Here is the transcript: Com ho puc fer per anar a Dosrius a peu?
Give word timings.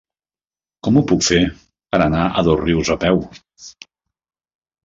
Com 0.87 0.97
ho 0.97 1.03
puc 1.11 1.25
fer 1.27 1.37
per 1.95 1.99
anar 2.05 2.23
a 2.41 2.45
Dosrius 2.49 2.93
a 2.97 3.01
peu? 3.07 3.23